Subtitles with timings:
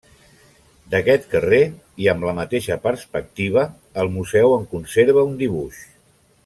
[0.93, 1.59] D'aquest carrer
[2.05, 3.69] i amb la mateixa perspectiva,
[4.05, 5.85] el museu en conserva un dibuix.